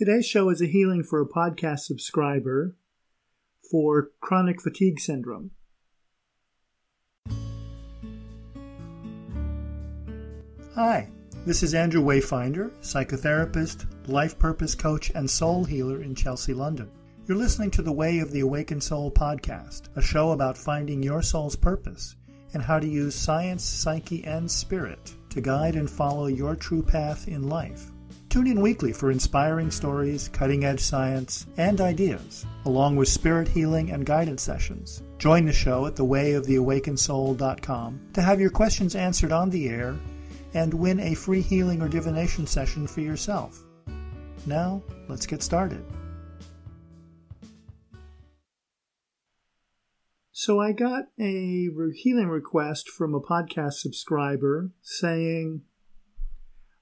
Today's 0.00 0.24
show 0.24 0.48
is 0.48 0.62
a 0.62 0.66
healing 0.66 1.02
for 1.02 1.20
a 1.20 1.28
podcast 1.28 1.80
subscriber 1.80 2.74
for 3.70 4.08
chronic 4.22 4.62
fatigue 4.62 4.98
syndrome. 4.98 5.50
Hi, 10.74 11.10
this 11.44 11.62
is 11.62 11.74
Andrew 11.74 12.02
Wayfinder, 12.02 12.70
psychotherapist, 12.80 13.84
life 14.08 14.38
purpose 14.38 14.74
coach, 14.74 15.10
and 15.14 15.28
soul 15.28 15.64
healer 15.64 16.02
in 16.02 16.14
Chelsea, 16.14 16.54
London. 16.54 16.90
You're 17.26 17.36
listening 17.36 17.70
to 17.72 17.82
the 17.82 17.92
Way 17.92 18.20
of 18.20 18.32
the 18.32 18.40
Awakened 18.40 18.82
Soul 18.82 19.10
podcast, 19.10 19.94
a 19.96 20.00
show 20.00 20.30
about 20.30 20.56
finding 20.56 21.02
your 21.02 21.20
soul's 21.20 21.56
purpose 21.56 22.16
and 22.54 22.62
how 22.62 22.78
to 22.78 22.88
use 22.88 23.14
science, 23.14 23.62
psyche, 23.62 24.24
and 24.24 24.50
spirit 24.50 25.14
to 25.28 25.42
guide 25.42 25.76
and 25.76 25.90
follow 25.90 26.26
your 26.26 26.56
true 26.56 26.82
path 26.82 27.28
in 27.28 27.50
life. 27.50 27.90
Tune 28.30 28.46
in 28.46 28.60
weekly 28.60 28.92
for 28.92 29.10
inspiring 29.10 29.72
stories, 29.72 30.28
cutting 30.28 30.64
edge 30.64 30.78
science, 30.78 31.48
and 31.56 31.80
ideas, 31.80 32.46
along 32.64 32.94
with 32.94 33.08
spirit 33.08 33.48
healing 33.48 33.90
and 33.90 34.06
guidance 34.06 34.40
sessions. 34.40 35.02
Join 35.18 35.46
the 35.46 35.52
show 35.52 35.86
at 35.86 35.96
thewayoftheawakenedsoul.com 35.96 38.00
to 38.12 38.22
have 38.22 38.40
your 38.40 38.50
questions 38.50 38.94
answered 38.94 39.32
on 39.32 39.50
the 39.50 39.68
air 39.68 39.96
and 40.54 40.72
win 40.72 41.00
a 41.00 41.14
free 41.14 41.40
healing 41.40 41.82
or 41.82 41.88
divination 41.88 42.46
session 42.46 42.86
for 42.86 43.00
yourself. 43.00 43.64
Now, 44.46 44.80
let's 45.08 45.26
get 45.26 45.42
started. 45.42 45.84
So, 50.30 50.60
I 50.60 50.70
got 50.70 51.06
a 51.18 51.68
healing 51.96 52.28
request 52.28 52.88
from 52.88 53.12
a 53.12 53.20
podcast 53.20 53.72
subscriber 53.72 54.70
saying, 54.82 55.62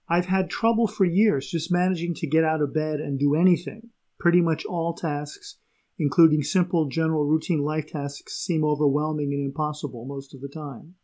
I've 0.09 0.27
had 0.27 0.49
trouble 0.49 0.87
for 0.87 1.05
years 1.05 1.51
just 1.51 1.71
managing 1.71 2.15
to 2.15 2.27
get 2.27 2.45
out 2.45 2.63
of 2.63 2.73
bed 2.73 3.01
and 3.01 3.19
do 3.19 3.35
anything. 3.35 3.91
Pretty 4.19 4.41
much 4.41 4.65
all 4.65 4.95
tasks, 4.95 5.59
including 5.99 6.43
simple 6.43 6.89
general 6.89 7.27
routine 7.27 7.63
life 7.63 7.89
tasks, 7.89 8.37
seem 8.37 8.65
overwhelming 8.65 9.33
and 9.35 9.45
impossible 9.45 10.07
most 10.07 10.35
of 10.35 10.41
the 10.41 10.49
time. 10.49 10.95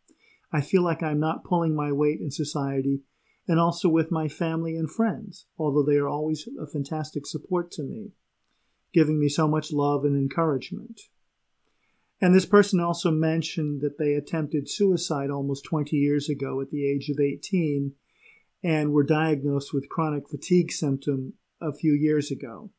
I 0.52 0.61
feel 0.62 0.83
like 0.83 1.02
I'm 1.02 1.20
not 1.20 1.44
pulling 1.44 1.74
my 1.74 1.92
weight 1.92 2.20
in 2.20 2.30
society 2.30 3.02
and 3.46 3.61
also 3.61 3.88
with 3.91 4.11
my 4.11 4.28
family 4.28 4.74
and 4.77 4.91
friends, 4.91 5.46
although 5.58 5.84
they 5.84 5.96
are 5.96 6.08
always 6.08 6.48
a 6.58 6.66
fantastic 6.66 7.27
support 7.27 7.70
to 7.72 7.83
me, 7.83 8.12
giving 8.94 9.20
me 9.20 9.28
so 9.28 9.46
much 9.46 9.72
love 9.72 10.05
and 10.05 10.16
encouragement. 10.16 11.02
And 12.22 12.34
this 12.34 12.46
person 12.46 12.80
also 12.80 13.11
mentioned 13.11 13.83
that 13.83 13.98
they 13.98 14.14
attempted 14.14 14.70
suicide 14.70 15.28
almost 15.28 15.64
20 15.64 15.94
years 15.94 16.30
ago 16.30 16.61
at 16.62 16.70
the 16.70 16.89
age 16.89 17.11
of 17.11 17.20
18 17.20 17.92
and 18.65 18.93
were 18.93 19.05
diagnosed 19.05 19.75
with 19.75 19.91
chronic 19.91 20.27
fatigue 20.27 20.73
symptom 20.73 21.34
a 21.61 21.73
few 21.73 21.93
years 21.93 22.31
ago, 22.31 22.70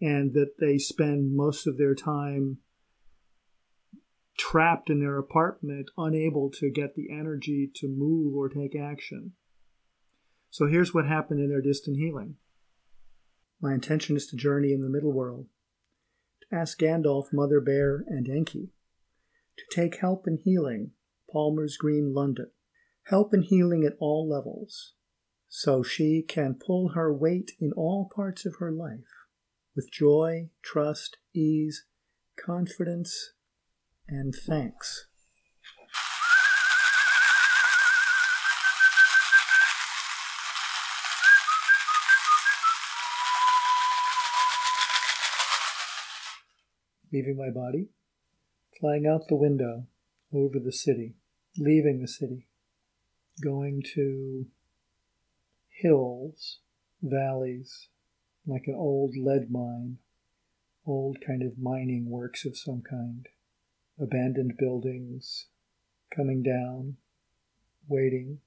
and 0.00 0.32
that 0.32 0.54
they 0.58 0.78
spend 0.78 1.36
most 1.36 1.66
of 1.66 1.76
their 1.76 1.94
time 1.94 2.56
trapped 4.38 4.88
in 4.88 5.00
their 5.00 5.18
apartment, 5.18 5.90
unable 5.98 6.50
to 6.50 6.70
get 6.70 6.94
the 6.94 7.10
energy 7.10 7.70
to 7.74 7.86
move 7.86 8.34
or 8.34 8.48
take 8.48 8.74
action. 8.74 9.32
So 10.50 10.66
here's 10.66 10.94
what 10.94 11.06
happened 11.06 11.40
in 11.40 11.50
their 11.50 11.60
distant 11.60 11.98
healing. 11.98 12.36
My 13.60 13.74
intention 13.74 14.16
is 14.16 14.26
to 14.28 14.36
journey 14.36 14.72
in 14.72 14.80
the 14.80 14.88
middle 14.88 15.12
world, 15.12 15.46
to 16.40 16.56
ask 16.56 16.78
Gandalf, 16.78 17.32
Mother 17.32 17.60
Bear, 17.60 18.04
and 18.08 18.28
Enki 18.28 18.70
to 19.56 19.64
take 19.70 20.00
help 20.00 20.26
in 20.26 20.38
healing 20.38 20.92
Palmer's 21.30 21.76
Green, 21.76 22.12
London 22.12 22.50
help 23.04 23.32
and 23.32 23.44
healing 23.44 23.84
at 23.84 23.96
all 24.00 24.28
levels, 24.28 24.94
so 25.48 25.82
she 25.82 26.22
can 26.26 26.54
pull 26.54 26.90
her 26.90 27.12
weight 27.12 27.52
in 27.60 27.72
all 27.72 28.10
parts 28.14 28.46
of 28.46 28.56
her 28.58 28.72
life 28.72 29.00
with 29.76 29.90
joy, 29.92 30.48
trust, 30.62 31.18
ease, 31.34 31.84
confidence, 32.36 33.32
and 34.08 34.34
thanks. 34.46 35.06
Leaving 47.12 47.36
my 47.36 47.50
body, 47.50 47.90
flying 48.80 49.06
out 49.06 49.28
the 49.28 49.36
window 49.36 49.86
over 50.32 50.58
the 50.58 50.72
city, 50.72 51.14
leaving 51.56 52.00
the 52.00 52.08
city 52.08 52.48
going 53.42 53.82
to 53.94 54.46
hills, 55.68 56.60
valleys, 57.02 57.88
like 58.46 58.64
an 58.66 58.74
old 58.74 59.16
lead 59.16 59.50
mine, 59.50 59.98
old 60.86 61.18
kind 61.26 61.42
of 61.42 61.58
mining 61.58 62.08
works 62.08 62.44
of 62.44 62.56
some 62.56 62.82
kind, 62.88 63.26
abandoned 64.00 64.54
buildings, 64.58 65.46
coming 66.14 66.42
down, 66.42 66.96
waiting. 67.88 68.38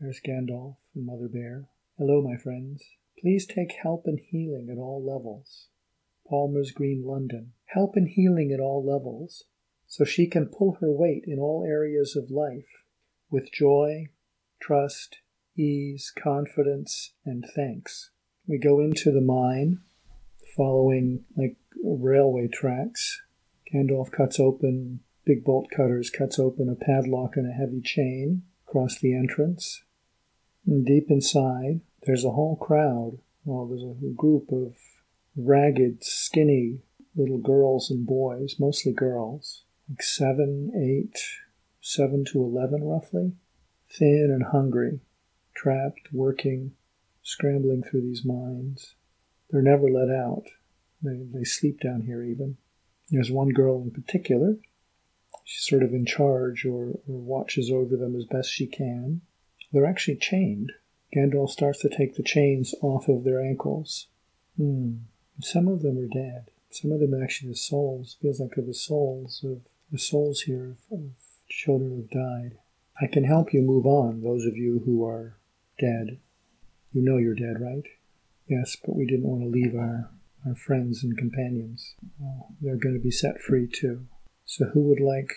There's 0.00 0.20
Gandalf 0.20 0.76
and 0.94 1.06
Mother 1.06 1.28
Bear. 1.28 1.68
Hello, 1.98 2.22
my 2.22 2.36
friends. 2.36 2.82
Please 3.20 3.46
take 3.46 3.72
help 3.82 4.06
and 4.06 4.18
healing 4.18 4.68
at 4.70 4.78
all 4.78 5.04
levels. 5.04 5.68
Palmer's 6.28 6.72
Green, 6.72 7.04
London. 7.04 7.52
Help 7.66 7.96
and 7.96 8.08
healing 8.08 8.50
at 8.52 8.60
all 8.60 8.84
levels, 8.84 9.44
so 9.86 10.04
she 10.04 10.26
can 10.26 10.46
pull 10.46 10.78
her 10.80 10.90
weight 10.90 11.24
in 11.26 11.38
all 11.38 11.64
areas 11.68 12.16
of 12.16 12.30
life 12.30 12.84
with 13.30 13.52
joy, 13.52 14.08
trust, 14.62 15.18
ease, 15.56 16.12
confidence, 16.16 17.12
and 17.24 17.44
thanks. 17.54 18.10
We 18.46 18.58
go 18.58 18.80
into 18.80 19.10
the 19.10 19.20
mine 19.20 19.80
following 20.56 21.24
like 21.36 21.56
railway 21.82 22.48
tracks. 22.48 23.20
Gandalf 23.72 24.12
cuts 24.12 24.38
open, 24.38 25.00
big 25.24 25.44
bolt 25.44 25.66
cutters 25.74 26.10
cuts 26.10 26.38
open 26.38 26.68
a 26.68 26.84
padlock 26.84 27.36
and 27.36 27.50
a 27.50 27.54
heavy 27.54 27.80
chain 27.80 28.42
across 28.66 28.98
the 28.98 29.14
entrance. 29.14 29.82
And 30.66 30.86
deep 30.86 31.06
inside, 31.08 31.80
there's 32.04 32.24
a 32.24 32.30
whole 32.30 32.56
crowd. 32.56 33.18
Well, 33.44 33.66
there's 33.66 33.82
a 33.82 34.14
group 34.14 34.52
of 34.52 34.76
ragged, 35.36 36.04
skinny 36.04 36.80
little 37.16 37.38
girls 37.38 37.90
and 37.90 38.06
boys, 38.06 38.56
mostly 38.58 38.92
girls, 38.92 39.64
like 39.88 40.02
seven, 40.02 40.72
eight, 40.76 41.18
seven 41.80 42.24
to 42.32 42.42
eleven 42.42 42.84
roughly 42.84 43.32
thin 43.92 44.30
and 44.32 44.52
hungry, 44.52 45.00
trapped, 45.54 46.12
working, 46.12 46.72
scrambling 47.22 47.82
through 47.82 48.02
these 48.02 48.24
mines. 48.24 48.94
They're 49.50 49.62
never 49.62 49.88
let 49.88 50.08
out. 50.08 50.44
They, 51.02 51.26
they 51.32 51.44
sleep 51.44 51.80
down 51.80 52.02
here 52.02 52.22
even. 52.22 52.56
There's 53.10 53.30
one 53.30 53.50
girl 53.50 53.82
in 53.82 53.90
particular. 53.90 54.56
She's 55.44 55.66
sort 55.66 55.82
of 55.82 55.92
in 55.92 56.06
charge 56.06 56.64
or, 56.64 57.00
or 57.06 57.20
watches 57.20 57.70
over 57.70 57.96
them 57.96 58.16
as 58.16 58.24
best 58.24 58.50
she 58.50 58.66
can. 58.66 59.20
They're 59.72 59.86
actually 59.86 60.16
chained. 60.16 60.72
Gandalf 61.14 61.50
starts 61.50 61.80
to 61.80 61.88
take 61.88 62.16
the 62.16 62.22
chains 62.22 62.74
off 62.80 63.08
of 63.08 63.24
their 63.24 63.42
ankles. 63.42 64.06
Hmm. 64.56 64.94
Some 65.40 65.68
of 65.68 65.82
them 65.82 65.98
are 65.98 66.06
dead. 66.06 66.50
Some 66.70 66.92
of 66.92 67.00
them 67.00 67.20
actually 67.20 67.50
the 67.50 67.56
souls. 67.56 68.16
Feels 68.22 68.40
like 68.40 68.52
they're 68.54 68.64
the 68.64 68.74
souls 68.74 69.44
of 69.44 69.60
the 69.90 69.98
souls 69.98 70.42
here 70.42 70.76
of, 70.90 70.98
of 70.98 71.10
children 71.48 71.90
who 71.90 71.96
have 71.96 72.10
died. 72.10 72.58
I 73.00 73.06
can 73.06 73.24
help 73.24 73.52
you 73.52 73.62
move 73.62 73.86
on, 73.86 74.22
those 74.22 74.44
of 74.44 74.56
you 74.56 74.82
who 74.84 75.04
are 75.04 75.36
dead. 75.78 76.18
You 76.92 77.02
know 77.02 77.16
you're 77.16 77.34
dead, 77.34 77.60
right? 77.60 77.84
Yes, 78.46 78.76
but 78.76 78.96
we 78.96 79.06
didn't 79.06 79.26
want 79.26 79.42
to 79.42 79.48
leave 79.48 79.74
our, 79.74 80.10
our 80.46 80.54
friends 80.54 81.02
and 81.02 81.16
companions. 81.16 81.94
Well, 82.18 82.48
they're 82.60 82.76
going 82.76 82.94
to 82.94 83.00
be 83.00 83.10
set 83.10 83.40
free 83.40 83.66
too. 83.66 84.06
So 84.44 84.66
who 84.66 84.80
would 84.82 85.00
like, 85.00 85.32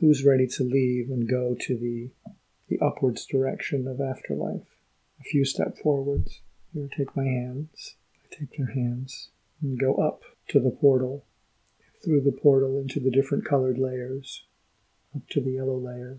who's 0.00 0.24
ready 0.24 0.46
to 0.48 0.64
leave 0.64 1.08
and 1.10 1.28
go 1.28 1.54
to 1.60 1.76
the, 1.76 2.10
the 2.68 2.84
upwards 2.84 3.24
direction 3.24 3.86
of 3.86 4.00
afterlife? 4.00 4.66
A 5.20 5.24
few 5.24 5.44
step 5.44 5.78
forwards. 5.78 6.40
Here, 6.74 6.88
take 6.94 7.16
my 7.16 7.24
hands. 7.24 7.94
I 8.24 8.34
take 8.34 8.56
their 8.56 8.74
hands 8.74 9.30
and 9.62 9.78
go 9.78 9.94
up 9.94 10.22
to 10.48 10.60
the 10.60 10.70
portal, 10.70 11.24
through 12.04 12.22
the 12.22 12.32
portal 12.32 12.78
into 12.78 13.00
the 13.00 13.10
different 13.10 13.44
colored 13.44 13.78
layers, 13.78 14.44
up 15.14 15.22
to 15.30 15.40
the 15.40 15.52
yellow 15.52 15.78
layer, 15.78 16.18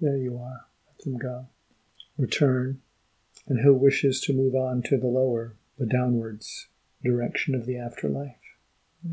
there 0.00 0.16
you 0.16 0.38
are. 0.38 0.66
Let 0.88 1.04
them 1.04 1.18
go. 1.18 1.46
Return. 2.18 2.80
And 3.46 3.60
who 3.60 3.74
wishes 3.74 4.20
to 4.22 4.32
move 4.32 4.54
on 4.54 4.82
to 4.86 4.96
the 4.96 5.06
lower, 5.06 5.56
the 5.78 5.86
downwards 5.86 6.68
direction 7.04 7.54
of 7.54 7.66
the 7.66 7.78
afterlife? 7.78 8.36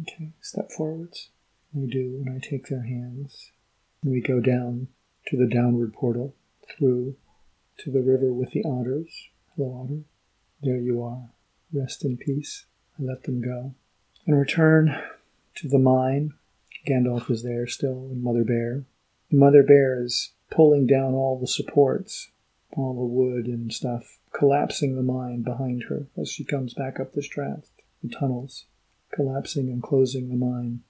Okay, 0.02 0.32
step 0.42 0.72
forwards. 0.72 1.30
We 1.74 1.88
do, 1.88 2.24
and 2.26 2.30
I 2.36 2.40
take 2.40 2.68
their 2.68 2.84
hands. 2.84 3.52
We 4.04 4.22
go 4.22 4.40
down 4.40 4.88
to 5.28 5.38
the 5.38 5.48
downward 5.48 5.94
portal, 5.94 6.36
through 6.70 7.16
to 7.80 7.92
the 7.92 8.02
river 8.02 8.32
with 8.34 8.52
the 8.52 8.64
otters. 8.64 9.30
Hello, 9.56 9.84
otter. 9.84 10.02
There 10.62 10.82
you 10.82 11.02
are. 11.04 11.30
Rest 11.72 12.06
in 12.06 12.18
peace. 12.18 12.66
I 13.00 13.04
let 13.04 13.24
them 13.24 13.42
go. 13.42 13.76
And 14.26 14.38
return 14.38 14.96
to 15.56 15.68
the 15.68 15.80
mine. 15.80 16.34
Gandalf 16.88 17.30
is 17.30 17.44
there 17.44 17.68
still, 17.68 18.10
and 18.12 18.22
Mother 18.22 18.44
Bear. 18.44 18.86
The 19.32 19.38
Mother 19.38 19.64
Bear 19.64 20.04
is 20.04 20.33
pulling 20.54 20.86
down 20.86 21.14
all 21.14 21.40
the 21.40 21.48
supports, 21.48 22.30
all 22.78 22.94
the 22.94 23.02
wood 23.02 23.48
and 23.48 23.74
stuff, 23.74 24.20
collapsing 24.32 24.96
the 24.96 25.02
mine 25.02 25.42
behind 25.42 25.86
her 25.90 26.08
as 26.18 26.30
she 26.30 26.44
comes 26.44 26.74
back 26.74 27.00
up 27.00 27.14
the 27.14 27.22
shaft, 27.22 27.82
the 28.04 28.10
tunnels, 28.10 28.66
collapsing 29.14 29.70
and 29.70 29.82
closing 29.82 30.30
the 30.30 30.36
mine. 30.36 30.82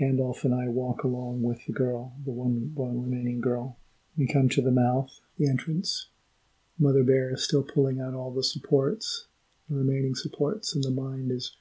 Gandalf 0.00 0.44
and 0.44 0.54
I 0.54 0.68
walk 0.68 1.02
along 1.02 1.42
with 1.42 1.66
the 1.66 1.72
girl, 1.72 2.12
the 2.24 2.30
one, 2.30 2.72
one 2.74 3.02
remaining 3.02 3.40
girl. 3.40 3.78
We 4.16 4.26
come 4.26 4.48
to 4.50 4.62
the 4.62 4.70
mouth, 4.70 5.10
the 5.38 5.48
entrance. 5.48 6.08
Mother 6.78 7.02
Bear 7.02 7.34
is 7.34 7.44
still 7.44 7.62
pulling 7.62 8.00
out 8.00 8.14
all 8.14 8.32
the 8.32 8.44
supports, 8.44 9.26
the 9.68 9.76
remaining 9.76 10.14
supports, 10.14 10.74
and 10.74 10.84
the 10.84 10.90
mine 10.90 11.30
is 11.30 11.56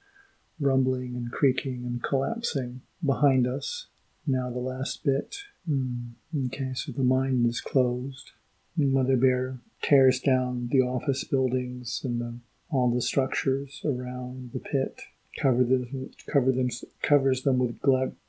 rumbling 0.60 1.16
and 1.16 1.32
creaking 1.32 1.84
and 1.86 2.04
collapsing 2.04 2.82
behind 3.06 3.48
us. 3.48 3.88
Now 4.28 4.50
the 4.50 4.60
last 4.60 5.04
bit. 5.04 5.36
Mm, 5.70 6.14
okay, 6.48 6.72
so 6.74 6.92
the 6.92 7.04
mind 7.04 7.46
is 7.48 7.62
closed. 7.62 8.32
Mother 8.76 9.18
Bear 9.18 9.60
tears 9.82 10.20
down 10.20 10.70
the 10.72 10.82
office 10.82 11.24
buildings 11.24 12.02
and 12.04 12.20
the, 12.20 12.40
all 12.72 12.90
the 12.90 13.02
structures 13.02 13.82
around 13.86 14.52
the 14.54 14.60
pit, 14.60 15.02
cover 15.40 15.64
them, 15.64 16.12
cover 16.32 16.52
them, 16.52 16.70
covers 17.02 17.44
them 17.44 17.60
with 17.60 17.80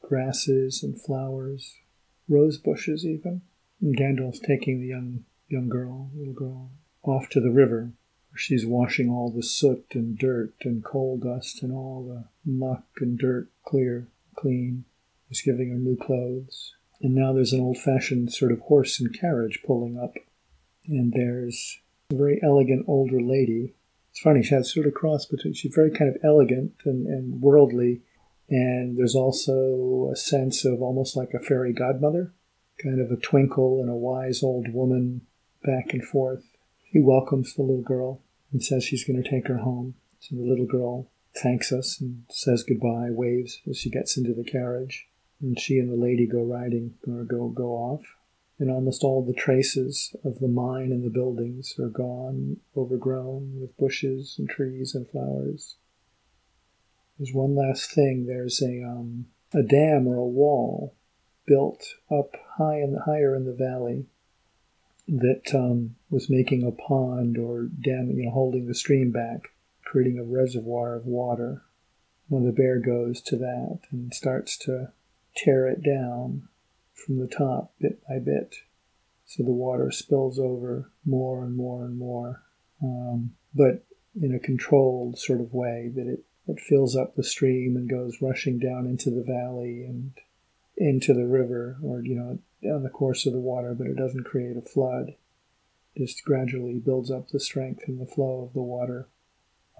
grasses 0.02 0.82
and 0.82 1.00
flowers, 1.00 1.76
rose 2.28 2.58
bushes 2.58 3.06
even. 3.06 3.42
And 3.80 3.96
Gandalf's 3.96 4.40
taking 4.40 4.80
the 4.80 4.88
young 4.88 5.24
young 5.48 5.68
girl, 5.68 6.10
little 6.14 6.34
girl, 6.34 6.70
off 7.02 7.28
to 7.30 7.40
the 7.40 7.50
river, 7.50 7.92
where 8.30 8.38
she's 8.38 8.66
washing 8.66 9.10
all 9.10 9.30
the 9.30 9.42
soot 9.42 9.86
and 9.94 10.18
dirt 10.18 10.54
and 10.62 10.84
coal 10.84 11.16
dust 11.16 11.62
and 11.62 11.72
all 11.72 12.04
the 12.04 12.24
muck 12.50 12.84
and 13.00 13.18
dirt 13.18 13.48
clear, 13.64 14.06
clean. 14.36 14.84
He's 15.28 15.42
giving 15.42 15.70
her 15.70 15.76
new 15.76 15.96
clothes. 15.96 16.74
And 17.02 17.14
now 17.14 17.32
there's 17.32 17.52
an 17.52 17.60
old 17.60 17.78
fashioned 17.78 18.32
sort 18.32 18.52
of 18.52 18.60
horse 18.60 19.00
and 19.00 19.18
carriage 19.18 19.62
pulling 19.64 19.98
up 19.98 20.14
and 20.90 21.12
there's 21.12 21.78
a 22.10 22.16
very 22.16 22.40
elegant 22.42 22.84
older 22.88 23.20
lady. 23.20 23.74
It's 24.10 24.20
funny, 24.20 24.42
she 24.42 24.54
has 24.54 24.72
sort 24.72 24.86
of 24.86 24.94
cross 24.94 25.24
between, 25.24 25.54
she's 25.54 25.74
very 25.74 25.90
kind 25.90 26.14
of 26.14 26.20
elegant 26.24 26.72
and, 26.84 27.06
and 27.06 27.40
worldly, 27.40 28.02
and 28.48 28.96
there's 28.96 29.14
also 29.14 30.10
a 30.12 30.16
sense 30.16 30.64
of 30.64 30.82
almost 30.82 31.16
like 31.16 31.32
a 31.32 31.38
fairy 31.38 31.72
godmother, 31.72 32.32
kind 32.82 33.00
of 33.00 33.10
a 33.10 33.20
twinkle 33.20 33.80
and 33.80 33.88
a 33.88 33.94
wise 33.94 34.42
old 34.42 34.72
woman 34.72 35.22
back 35.62 35.92
and 35.92 36.04
forth. 36.04 36.44
He 36.82 37.00
welcomes 37.00 37.54
the 37.54 37.62
little 37.62 37.82
girl 37.82 38.20
and 38.50 38.62
says 38.62 38.82
she's 38.82 39.04
going 39.04 39.22
to 39.22 39.30
take 39.30 39.46
her 39.46 39.58
home. 39.58 39.94
So 40.18 40.34
the 40.34 40.42
little 40.42 40.66
girl 40.66 41.08
thanks 41.36 41.70
us 41.70 42.00
and 42.00 42.24
says 42.28 42.64
goodbye, 42.64 43.10
waves 43.10 43.60
as 43.68 43.78
she 43.78 43.90
gets 43.90 44.16
into 44.16 44.34
the 44.34 44.42
carriage. 44.42 45.06
And 45.40 45.58
she 45.58 45.78
and 45.78 45.90
the 45.90 45.96
lady 45.96 46.26
go 46.26 46.42
riding, 46.42 46.94
or 47.06 47.24
go, 47.24 47.48
go 47.48 47.72
off 47.72 48.02
and 48.60 48.70
almost 48.70 49.02
all 49.02 49.24
the 49.24 49.32
traces 49.32 50.14
of 50.22 50.38
the 50.38 50.48
mine 50.48 50.92
and 50.92 51.02
the 51.02 51.10
buildings 51.10 51.74
are 51.78 51.88
gone, 51.88 52.58
overgrown 52.76 53.58
with 53.58 53.76
bushes 53.78 54.36
and 54.38 54.50
trees 54.50 54.94
and 54.94 55.08
flowers. 55.08 55.76
There's 57.18 57.32
one 57.32 57.56
last 57.56 57.90
thing. 57.90 58.26
There's 58.26 58.62
a 58.62 58.82
um, 58.82 59.26
a 59.52 59.62
dam 59.62 60.06
or 60.06 60.18
a 60.18 60.26
wall 60.26 60.94
built 61.46 61.94
up 62.10 62.36
high 62.58 62.76
and 62.76 62.98
higher 63.04 63.34
in 63.34 63.44
the 63.44 63.52
valley 63.52 64.06
that 65.08 65.54
um, 65.54 65.96
was 66.10 66.30
making 66.30 66.62
a 66.62 66.70
pond 66.70 67.36
or 67.38 67.64
dam, 67.64 68.10
you 68.10 68.26
know, 68.26 68.30
holding 68.30 68.66
the 68.66 68.74
stream 68.74 69.10
back, 69.10 69.52
creating 69.84 70.18
a 70.18 70.22
reservoir 70.22 70.94
of 70.94 71.06
water. 71.06 71.62
When 72.28 72.44
the 72.44 72.52
bear 72.52 72.78
goes 72.78 73.20
to 73.22 73.36
that 73.38 73.80
and 73.90 74.14
starts 74.14 74.56
to 74.58 74.92
tear 75.34 75.66
it 75.66 75.82
down, 75.82 76.48
from 76.94 77.18
the 77.18 77.26
top 77.26 77.72
bit 77.80 78.00
by 78.06 78.18
bit. 78.18 78.56
So 79.26 79.42
the 79.42 79.52
water 79.52 79.90
spills 79.90 80.38
over 80.38 80.90
more 81.04 81.44
and 81.44 81.56
more 81.56 81.84
and 81.84 81.96
more, 81.96 82.42
um, 82.82 83.32
but 83.54 83.84
in 84.20 84.34
a 84.34 84.40
controlled 84.40 85.18
sort 85.18 85.40
of 85.40 85.54
way 85.54 85.90
that 85.94 86.06
it, 86.06 86.24
it 86.48 86.60
fills 86.60 86.96
up 86.96 87.14
the 87.14 87.22
stream 87.22 87.76
and 87.76 87.88
goes 87.88 88.20
rushing 88.20 88.58
down 88.58 88.86
into 88.86 89.10
the 89.10 89.22
valley 89.22 89.84
and 89.84 90.12
into 90.76 91.14
the 91.14 91.26
river 91.26 91.78
or, 91.82 92.02
you 92.02 92.14
know, 92.14 92.38
down 92.62 92.82
the 92.82 92.90
course 92.90 93.24
of 93.26 93.32
the 93.32 93.38
water, 93.38 93.74
but 93.74 93.86
it 93.86 93.96
doesn't 93.96 94.24
create 94.24 94.56
a 94.56 94.62
flood. 94.62 95.14
Just 95.96 96.24
gradually 96.24 96.78
builds 96.78 97.10
up 97.10 97.28
the 97.28 97.40
strength 97.40 97.82
and 97.86 98.00
the 98.00 98.10
flow 98.10 98.42
of 98.42 98.52
the 98.52 98.62
water 98.62 99.08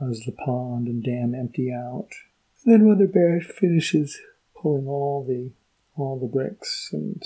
as 0.01 0.21
the 0.21 0.33
pond 0.33 0.87
and 0.87 1.03
dam 1.03 1.35
empty 1.35 1.73
out. 1.73 2.09
then 2.65 2.89
Mother 2.89 3.07
Bear 3.07 3.41
finishes 3.41 4.21
pulling 4.61 4.87
all 4.87 5.25
the 5.27 5.51
all 5.97 6.19
the 6.19 6.27
bricks 6.27 6.91
and 6.93 7.23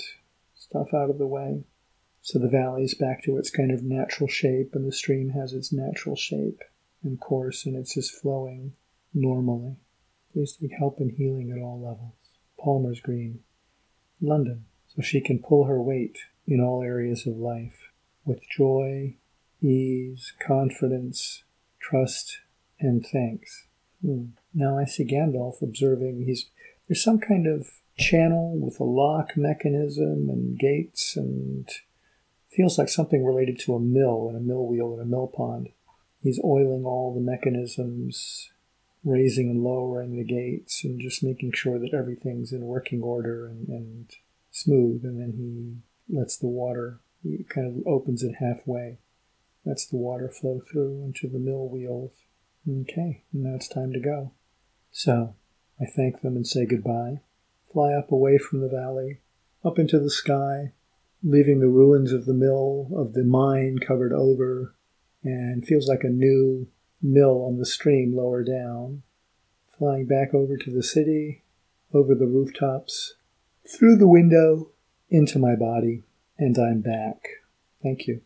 stuff 0.55 0.93
out 0.93 1.09
of 1.09 1.17
the 1.17 1.27
way. 1.27 1.63
So 2.21 2.39
the 2.39 2.49
valley 2.49 2.83
is 2.83 2.95
back 2.95 3.23
to 3.23 3.37
its 3.37 3.51
kind 3.51 3.71
of 3.71 3.83
natural 3.83 4.27
shape, 4.27 4.71
and 4.73 4.87
the 4.87 4.91
stream 4.91 5.29
has 5.29 5.53
its 5.53 5.71
natural 5.71 6.15
shape 6.15 6.63
and 7.03 7.19
course, 7.19 7.65
and 7.65 7.75
it's 7.75 7.93
just 7.93 8.19
flowing 8.19 8.73
normally. 9.13 9.75
Please 10.33 10.57
take 10.59 10.71
help 10.77 10.99
in 10.99 11.11
healing 11.11 11.51
at 11.51 11.61
all 11.61 11.79
levels. 11.79 12.15
Palmer's 12.59 12.99
Green, 12.99 13.41
London, 14.19 14.65
so 14.87 15.01
she 15.01 15.21
can 15.21 15.39
pull 15.39 15.65
her 15.65 15.81
weight 15.81 16.17
in 16.47 16.59
all 16.59 16.81
areas 16.81 17.27
of 17.27 17.37
life 17.37 17.91
with 18.25 18.39
joy, 18.49 19.15
ease, 19.61 20.33
confidence, 20.45 21.43
trust, 21.79 22.39
and 22.79 23.05
thanks. 23.05 23.67
Hmm. 24.01 24.29
Now 24.53 24.77
I 24.77 24.85
see 24.85 25.05
Gandalf 25.05 25.61
observing. 25.61 26.23
He's 26.25 26.49
there's 26.87 27.03
some 27.03 27.19
kind 27.19 27.47
of 27.47 27.67
channel 27.97 28.57
with 28.57 28.79
a 28.79 28.83
lock 28.83 29.37
mechanism 29.37 30.29
and 30.29 30.59
gates 30.59 31.15
and 31.15 31.69
feels 32.51 32.77
like 32.77 32.89
something 32.89 33.25
related 33.25 33.59
to 33.59 33.75
a 33.75 33.79
mill 33.79 34.27
and 34.27 34.37
a 34.37 34.41
mill 34.41 34.65
wheel 34.65 34.93
and 34.93 35.01
a 35.01 35.05
mill 35.05 35.27
pond. 35.27 35.69
He's 36.21 36.39
oiling 36.43 36.85
all 36.85 37.13
the 37.13 37.21
mechanisms, 37.21 38.49
raising 39.03 39.49
and 39.49 39.63
lowering 39.63 40.15
the 40.15 40.23
gates, 40.23 40.83
and 40.83 40.99
just 40.99 41.23
making 41.23 41.51
sure 41.53 41.77
that 41.79 41.93
everything's 41.93 42.51
in 42.51 42.61
working 42.61 43.01
order 43.01 43.47
and, 43.47 43.67
and 43.67 44.15
smooth. 44.51 45.03
And 45.03 45.19
then 45.19 45.33
he 45.37 46.15
lets 46.17 46.37
the 46.37 46.47
water, 46.47 46.99
he 47.23 47.45
kind 47.49 47.67
of 47.67 47.87
opens 47.87 48.23
it 48.23 48.35
halfway, 48.39 48.97
lets 49.65 49.85
the 49.85 49.97
water 49.97 50.29
flow 50.29 50.61
through 50.71 51.03
into 51.03 51.27
the 51.27 51.39
mill 51.39 51.67
wheels. 51.67 52.11
Okay, 52.67 53.23
now 53.31 53.55
it's 53.55 53.67
time 53.67 53.93
to 53.93 53.99
go. 53.99 54.31
So 54.91 55.35
I 55.79 55.85
thank 55.85 56.21
them 56.21 56.35
and 56.35 56.47
say 56.47 56.65
goodbye 56.65 57.21
fly 57.75 57.91
up 57.91 58.09
away 58.09 58.37
from 58.37 58.61
the 58.61 58.69
valley, 58.69 59.19
up 59.65 59.77
into 59.77 59.99
the 59.99 60.09
sky, 60.09 60.71
leaving 61.21 61.59
the 61.59 61.67
ruins 61.67 62.13
of 62.13 62.25
the 62.25 62.33
mill, 62.33 62.87
of 62.95 63.11
the 63.11 63.23
mine 63.23 63.77
covered 63.79 64.13
over, 64.13 64.73
and 65.25 65.67
feels 65.67 65.85
like 65.85 66.05
a 66.05 66.09
new 66.09 66.69
mill 67.01 67.43
on 67.43 67.57
the 67.57 67.65
stream 67.65 68.15
lower 68.15 68.43
down, 68.43 69.03
flying 69.77 70.05
back 70.05 70.33
over 70.33 70.55
to 70.55 70.71
the 70.71 70.81
city, 70.81 71.43
over 71.93 72.15
the 72.15 72.25
rooftops, 72.25 73.15
through 73.67 73.97
the 73.97 74.07
window, 74.07 74.69
into 75.09 75.37
my 75.37 75.53
body, 75.53 76.03
and 76.37 76.57
I'm 76.57 76.79
back. 76.79 77.27
Thank 77.83 78.07
you. 78.07 78.21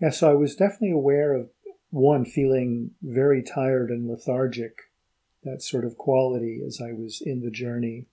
Yeah, 0.00 0.10
so 0.10 0.30
I 0.30 0.34
was 0.34 0.56
definitely 0.56 0.92
aware 0.92 1.34
of 1.34 1.50
one 1.90 2.24
feeling 2.24 2.92
very 3.02 3.42
tired 3.42 3.90
and 3.90 4.08
lethargic, 4.08 4.89
that 5.44 5.62
sort 5.62 5.84
of 5.84 5.96
quality 5.96 6.62
as 6.66 6.80
I 6.80 6.92
was 6.92 7.22
in 7.24 7.42
the 7.42 7.50
journey 7.50 8.06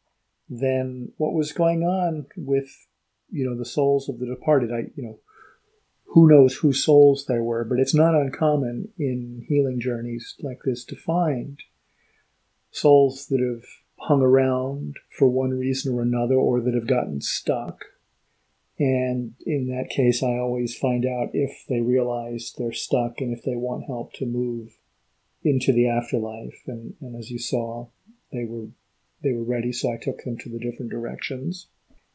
than 0.50 1.12
what 1.18 1.34
was 1.34 1.52
going 1.52 1.84
on 1.84 2.28
with 2.36 2.88
you 3.30 3.46
know 3.46 3.58
the 3.58 3.66
souls 3.66 4.08
of 4.08 4.20
the 4.20 4.26
departed. 4.26 4.72
I 4.72 4.92
you 4.96 5.04
know 5.04 5.20
who 6.14 6.28
knows 6.28 6.56
whose 6.56 6.84
souls 6.84 7.26
there 7.28 7.44
were, 7.44 7.66
but 7.66 7.80
it's 7.80 7.94
not 7.94 8.16
uncommon 8.16 8.90
in 8.98 9.46
healing 9.48 9.80
journeys 9.80 10.36
like 10.42 10.62
this 10.64 10.86
to 10.86 10.96
find 10.96 11.60
souls 12.72 13.28
that 13.28 13.42
have 13.42 13.66
hung 14.08 14.22
around 14.22 14.98
for 15.10 15.28
one 15.28 15.52
reason 15.52 15.94
or 15.94 16.02
another 16.02 16.36
or 16.36 16.62
that 16.62 16.74
have 16.74 16.88
gotten 16.88 17.22
stuck. 17.22 17.86
And 18.80 19.34
in 19.46 19.68
that 19.68 19.90
case, 19.90 20.22
I 20.22 20.38
always 20.38 20.78
find 20.78 21.06
out 21.06 21.30
if 21.34 21.66
they 21.68 21.82
realize 21.82 22.54
they're 22.58 22.72
stuck 22.72 23.20
and 23.20 23.36
if 23.36 23.44
they 23.44 23.56
want 23.56 23.86
help 23.88 24.14
to 24.14 24.26
move 24.26 24.77
into 25.48 25.72
the 25.72 25.88
afterlife. 25.88 26.62
And, 26.68 26.94
and 27.02 27.16
as 27.16 27.32
you 27.32 27.40
saw, 27.40 27.88
they 28.32 28.46
were 28.46 28.68
they 29.24 29.34
were 29.34 29.44
ready, 29.44 29.72
so 29.72 29.92
I 29.92 29.98
took 29.98 30.24
them 30.24 30.38
to 30.38 30.50
the 30.50 30.60
different 30.60 30.92
directions. 30.92 31.68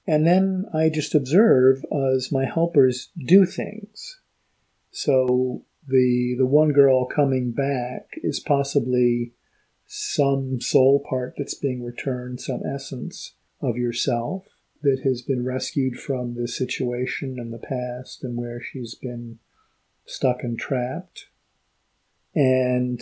And 0.07 0.25
then 0.25 0.67
I 0.73 0.89
just 0.89 1.15
observe 1.15 1.85
uh, 1.91 2.15
as 2.15 2.31
my 2.31 2.45
helpers 2.45 3.11
do 3.27 3.45
things. 3.45 4.21
So 4.91 5.65
the 5.87 6.37
the 6.39 6.47
one 6.47 6.73
girl 6.73 7.07
coming 7.07 7.53
back 7.53 8.07
is 8.23 8.39
possibly 8.41 9.33
some 9.87 10.61
soul 10.61 11.05
part 11.09 11.35
that's 11.37 11.55
being 11.55 11.83
returned, 11.83 12.41
some 12.41 12.63
essence 12.65 13.35
of 13.61 13.77
yourself 13.77 14.47
that 14.83 15.01
has 15.05 15.23
been 15.23 15.45
rescued 15.45 15.97
from 15.97 16.35
this 16.35 16.57
situation 16.57 17.37
in 17.39 17.51
the 17.51 17.59
past 17.59 18.25
and 18.25 18.37
where 18.37 18.61
she's 18.61 18.95
been 18.95 19.39
stuck 20.05 20.43
and 20.43 20.59
trapped. 20.59 21.27
And 22.35 23.01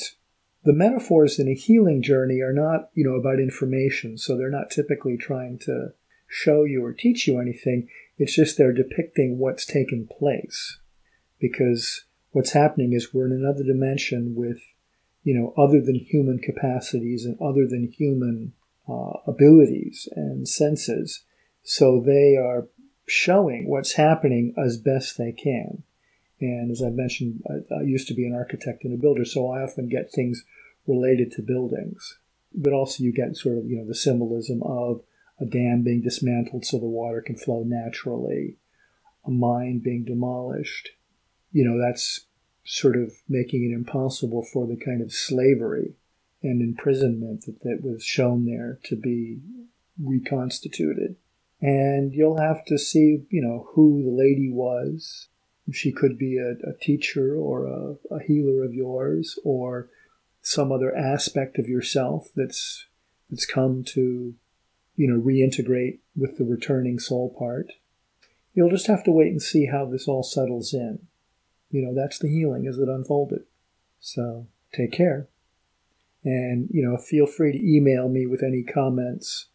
the 0.64 0.73
metaphors 0.75 1.38
in 1.38 1.49
a 1.49 1.55
healing 1.55 2.02
journey 2.02 2.40
are 2.40 2.52
not, 2.52 2.90
you 2.95 3.05
know, 3.05 3.14
about 3.14 3.38
information. 3.40 4.19
So 4.19 4.37
they're 4.37 4.50
not 4.50 4.71
typically 4.71 5.17
trying 5.17 5.59
to 5.61 5.93
show 6.29 6.64
you 6.64 6.85
or 6.85 6.93
teach 6.93 7.26
you 7.26 7.40
anything. 7.40 7.88
It's 8.19 8.35
just 8.37 8.59
they're 8.59 8.73
depicting 8.73 9.38
what's 9.38 9.64
taken 9.67 10.07
place. 10.07 10.79
because 11.40 12.05
what's 12.33 12.52
happening 12.52 12.93
is 12.93 13.12
we're 13.12 13.26
in 13.26 13.33
another 13.33 13.64
dimension 13.64 14.35
with, 14.37 14.61
you 15.25 15.35
know, 15.35 15.52
other 15.62 15.81
than 15.81 15.97
human 15.97 16.38
capacities 16.38 17.25
and 17.25 17.37
other 17.40 17.67
than 17.67 17.93
human 17.97 18.52
uh, 18.88 19.12
abilities 19.26 20.09
and 20.14 20.49
senses. 20.49 21.25
So 21.62 22.02
they 22.05 22.37
are 22.37 22.69
showing 23.07 23.69
what's 23.69 23.95
happening 23.95 24.55
as 24.62 24.76
best 24.76 25.19
they 25.19 25.33
can. 25.33 25.83
And 26.40 26.70
as 26.70 26.82
I 26.82 26.90
mentioned, 26.90 27.42
I, 27.49 27.75
I, 27.75 27.82
used 27.82 28.09
to 28.09 28.14
be 28.14 28.26
an 28.26 28.35
architect 28.35 28.85
and 28.85 28.94
a 28.94 28.97
builder, 28.97 29.25
so 29.25 29.50
I 29.50 29.62
often 29.62 29.88
get 29.88 30.11
things 30.11 30.44
related 30.87 31.32
to 31.32 31.42
buildings. 31.42 32.18
But 32.54 32.73
also, 32.73 33.04
you 33.04 33.12
get 33.12 33.37
sort 33.37 33.59
of 33.59 33.66
you 33.66 33.76
know 33.76 33.87
the 33.87 33.94
symbolism 33.94 34.62
of 34.62 35.02
a 35.38 35.44
dam 35.44 35.82
being 35.82 36.02
dismantled 36.02 36.64
so 36.64 36.78
the 36.78 36.87
water 36.87 37.20
can 37.20 37.37
flow 37.37 37.62
naturally, 37.64 38.56
a 39.25 39.30
mine 39.30 39.80
being 39.85 40.04
demolished. 40.04 40.90
You 41.52 41.64
know 41.64 41.78
that's 41.78 42.26
sort 42.64 42.97
of 42.97 43.12
making 43.28 43.64
it 43.64 43.75
impossible 43.75 44.47
for 44.52 44.66
the 44.66 44.76
kind 44.76 45.02
of 45.02 45.12
slavery 45.12 45.94
and 46.42 46.62
imprisonment 46.62 47.44
that, 47.47 47.61
that 47.62 47.80
was 47.82 48.04
shown 48.04 48.47
there 48.47 48.78
to 48.85 48.97
be 48.97 49.40
reconstituted. 50.02 51.16
And 51.61 52.14
you'll 52.14 52.40
have 52.40 52.64
to 52.66 52.78
see, 52.78 53.25
you 53.28 53.42
know, 53.42 53.68
who 53.75 54.02
the 54.02 54.11
lady 54.11 54.50
was. 54.50 55.28
She 55.73 55.93
could 55.93 56.19
be 56.19 56.39
a, 56.39 56.53
a 56.69 56.75
teacher 56.81 57.37
or 57.37 57.67
a, 57.67 58.15
a 58.15 58.23
healer 58.23 58.65
of 58.65 58.75
yours 58.75 59.39
or 59.45 59.89
some 60.43 60.73
other 60.73 60.95
aspect 60.97 61.59
of 61.59 61.69
yourself 61.69 62.29
that's 62.35 62.87
that's 63.29 63.47
come 63.47 63.85
to, 63.85 64.35
you 64.97 65.09
know, 65.09 65.21
reintegrate 65.21 65.99
with 66.17 66.37
the 66.39 66.45
returning 66.45 66.99
soul 66.99 67.35
part. 67.39 67.73
You'll 68.55 68.71
just 68.71 68.89
have 68.89 69.05
to 69.05 69.12
wait 69.12 69.29
and 69.29 69.41
see 69.41 69.67
how 69.67 69.87
this 69.87 70.09
all 70.09 70.25
settles 70.25 70.75
in. 70.75 71.07
You 71.71 71.83
know, 71.83 71.95
that's 71.95 72.19
the 72.19 72.29
healing 72.29 72.67
as 72.67 72.79
it 72.79 72.89
unfolded. 72.89 73.45
So 74.00 74.49
take 74.73 74.91
care. 74.93 75.29
And, 76.25 76.69
you 76.71 76.83
know, 76.83 76.97
feel 76.97 77.27
free 77.27 77.53
to 77.53 77.77
email 77.77 78.09
me 78.09 78.27
with 78.27 78.43
any 78.43 78.62
comments 78.62 79.47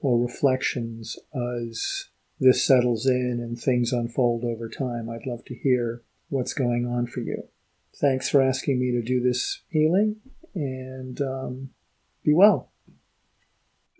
or 0.00 0.20
reflections 0.20 1.18
as 1.34 2.08
this 2.40 2.66
settles 2.66 3.06
in 3.06 3.38
and 3.40 3.58
things 3.58 3.92
unfold 3.92 4.44
over 4.44 4.68
time. 4.68 5.08
I'd 5.08 5.26
love 5.26 5.44
to 5.46 5.54
hear 5.54 6.02
what's 6.28 6.54
going 6.54 6.86
on 6.86 7.06
for 7.06 7.20
you. 7.20 7.44
Thanks 8.00 8.28
for 8.28 8.42
asking 8.42 8.80
me 8.80 8.90
to 8.90 9.02
do 9.02 9.20
this 9.20 9.62
healing 9.68 10.16
and 10.54 11.20
um, 11.20 11.70
be 12.24 12.32
well. 12.34 12.72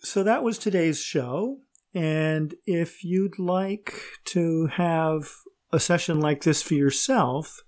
So 0.00 0.22
that 0.24 0.42
was 0.42 0.58
today's 0.58 1.00
show. 1.00 1.58
And 1.94 2.54
if 2.66 3.04
you'd 3.04 3.38
like 3.38 3.94
to 4.26 4.66
have 4.66 5.30
a 5.72 5.78
session 5.78 6.20
like 6.20 6.42
this 6.42 6.60
for 6.60 6.74
yourself, 6.74 7.62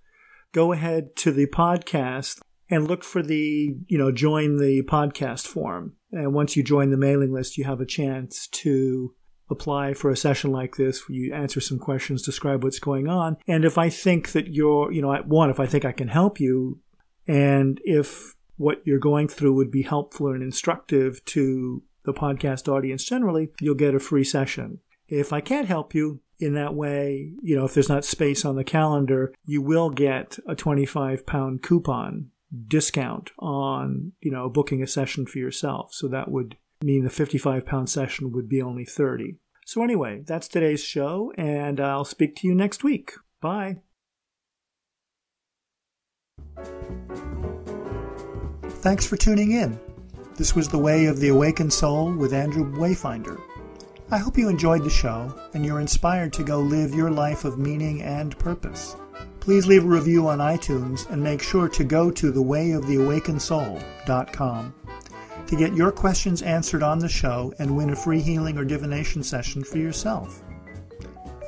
go 0.52 0.72
ahead 0.72 1.14
to 1.16 1.30
the 1.30 1.46
podcast 1.46 2.40
and 2.68 2.88
look 2.88 3.04
for 3.04 3.22
the, 3.22 3.76
you 3.86 3.98
know, 3.98 4.10
join 4.10 4.58
the 4.58 4.82
podcast 4.82 5.46
form. 5.46 5.94
And 6.10 6.34
once 6.34 6.56
you 6.56 6.64
join 6.64 6.90
the 6.90 6.96
mailing 6.96 7.32
list, 7.32 7.56
you 7.56 7.64
have 7.64 7.80
a 7.80 7.86
chance 7.86 8.48
to 8.48 9.14
apply 9.48 9.94
for 9.94 10.10
a 10.10 10.16
session 10.16 10.50
like 10.50 10.76
this 10.76 11.02
you 11.08 11.32
answer 11.32 11.60
some 11.60 11.78
questions, 11.78 12.22
describe 12.22 12.64
what's 12.64 12.78
going 12.78 13.08
on. 13.08 13.36
And 13.46 13.64
if 13.64 13.78
I 13.78 13.88
think 13.90 14.32
that 14.32 14.48
you're, 14.48 14.92
you 14.92 15.02
know, 15.02 15.14
one, 15.26 15.50
if 15.50 15.60
I 15.60 15.66
think 15.66 15.84
I 15.84 15.92
can 15.92 16.08
help 16.08 16.40
you, 16.40 16.80
and 17.26 17.80
if 17.84 18.34
what 18.56 18.82
you're 18.84 18.98
going 18.98 19.28
through 19.28 19.54
would 19.54 19.70
be 19.70 19.82
helpful 19.82 20.28
and 20.28 20.42
instructive 20.42 21.24
to 21.26 21.82
the 22.04 22.14
podcast 22.14 22.72
audience 22.72 23.04
generally, 23.04 23.50
you'll 23.60 23.74
get 23.74 23.94
a 23.94 24.00
free 24.00 24.24
session. 24.24 24.78
If 25.08 25.32
I 25.32 25.40
can't 25.40 25.68
help 25.68 25.94
you 25.94 26.20
in 26.38 26.54
that 26.54 26.74
way, 26.74 27.32
you 27.42 27.56
know, 27.56 27.64
if 27.64 27.74
there's 27.74 27.88
not 27.88 28.04
space 28.04 28.44
on 28.44 28.56
the 28.56 28.64
calendar, 28.64 29.32
you 29.44 29.62
will 29.62 29.90
get 29.90 30.38
a 30.46 30.54
25 30.54 31.26
pound 31.26 31.62
coupon 31.62 32.30
discount 32.68 33.30
on, 33.38 34.12
you 34.20 34.30
know, 34.30 34.48
booking 34.48 34.82
a 34.82 34.86
session 34.86 35.26
for 35.26 35.38
yourself. 35.38 35.92
So 35.92 36.08
that 36.08 36.30
would 36.30 36.56
mean 36.82 37.04
the 37.04 37.10
55 37.10 37.66
pound 37.66 37.88
session 37.88 38.32
would 38.32 38.48
be 38.48 38.62
only 38.62 38.84
30. 38.84 39.36
So 39.64 39.82
anyway, 39.82 40.22
that's 40.26 40.48
today's 40.48 40.82
show 40.82 41.32
and 41.36 41.80
I'll 41.80 42.04
speak 42.04 42.36
to 42.36 42.46
you 42.46 42.54
next 42.54 42.84
week. 42.84 43.12
Bye. 43.40 43.78
Thanks 48.62 49.06
for 49.06 49.16
tuning 49.16 49.52
in. 49.52 49.78
This 50.36 50.54
was 50.54 50.68
The 50.68 50.78
Way 50.78 51.06
of 51.06 51.18
the 51.18 51.28
Awakened 51.28 51.72
Soul 51.72 52.12
with 52.12 52.32
Andrew 52.32 52.70
Wayfinder. 52.76 53.40
I 54.10 54.18
hope 54.18 54.38
you 54.38 54.48
enjoyed 54.48 54.84
the 54.84 54.90
show 54.90 55.34
and 55.54 55.66
you're 55.66 55.80
inspired 55.80 56.32
to 56.34 56.44
go 56.44 56.60
live 56.60 56.94
your 56.94 57.10
life 57.10 57.44
of 57.44 57.58
meaning 57.58 58.02
and 58.02 58.38
purpose 58.38 58.94
please 59.46 59.64
leave 59.64 59.84
a 59.84 59.86
review 59.86 60.26
on 60.26 60.38
iTunes 60.38 61.08
and 61.08 61.22
make 61.22 61.40
sure 61.40 61.68
to 61.68 61.84
go 61.84 62.10
to 62.10 62.32
thewayoftheawakenedsoul.com 62.32 64.74
to 65.46 65.56
get 65.56 65.74
your 65.74 65.92
questions 65.92 66.42
answered 66.42 66.82
on 66.82 66.98
the 66.98 67.08
show 67.08 67.52
and 67.58 67.76
win 67.76 67.90
a 67.90 67.96
free 67.96 68.20
healing 68.20 68.58
or 68.58 68.64
divination 68.64 69.22
session 69.22 69.62
for 69.62 69.78
yourself. 69.78 70.42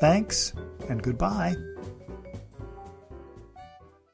Thanks 0.01 0.53
and 0.89 1.03
goodbye. 1.03 1.57